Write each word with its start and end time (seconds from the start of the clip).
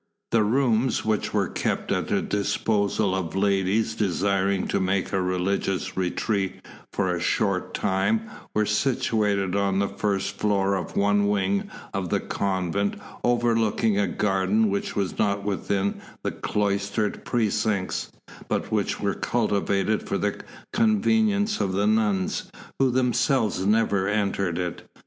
The 0.31 0.41
rooms 0.41 1.05
which 1.05 1.31
were 1.31 1.47
kept 1.47 1.91
at 1.91 2.07
the 2.07 2.23
disposal 2.23 3.13
of 3.13 3.35
ladies 3.35 3.93
desiring 3.93 4.67
to 4.69 4.79
make 4.79 5.13
a 5.13 5.21
religious 5.21 5.95
retreat 5.95 6.55
for 6.91 7.13
a 7.13 7.19
short 7.21 7.75
time 7.75 8.23
were 8.55 8.65
situated 8.65 9.55
on 9.55 9.77
the 9.77 9.87
first 9.87 10.39
floor 10.39 10.73
of 10.75 10.97
one 10.97 11.27
wing 11.27 11.69
of 11.93 12.09
the 12.09 12.19
convent 12.19 12.95
overlooking 13.23 13.99
a 13.99 14.07
garden 14.07 14.71
which 14.71 14.95
was 14.95 15.19
not 15.19 15.43
within 15.43 16.01
the 16.23 16.31
cloistered 16.31 17.23
precincts, 17.23 18.11
but 18.47 18.71
which 18.71 18.99
was 18.99 19.17
cultivated 19.21 20.09
for 20.09 20.17
the 20.17 20.39
convenience 20.73 21.59
of 21.59 21.73
the 21.73 21.85
nuns, 21.85 22.49
who 22.79 22.89
themselves 22.89 23.63
never 23.67 24.07
entered 24.07 24.57
it. 24.57 24.81